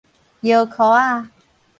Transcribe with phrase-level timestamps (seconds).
[0.41, 1.29] 搖箍仔